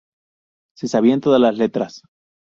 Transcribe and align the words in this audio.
Se 0.75 0.87
sabían 0.87 1.21
todas 1.21 1.39
las 1.39 1.59
letras. 1.59 2.01